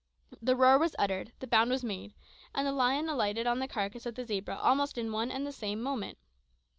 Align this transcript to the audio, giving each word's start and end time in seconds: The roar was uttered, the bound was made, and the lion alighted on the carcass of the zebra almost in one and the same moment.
The 0.41 0.55
roar 0.55 0.79
was 0.79 0.95
uttered, 0.97 1.31
the 1.41 1.45
bound 1.45 1.69
was 1.69 1.83
made, 1.83 2.15
and 2.55 2.65
the 2.65 2.71
lion 2.71 3.07
alighted 3.07 3.45
on 3.45 3.59
the 3.59 3.67
carcass 3.67 4.07
of 4.07 4.15
the 4.15 4.25
zebra 4.25 4.57
almost 4.57 4.97
in 4.97 5.11
one 5.11 5.29
and 5.29 5.45
the 5.45 5.51
same 5.51 5.79
moment. 5.79 6.17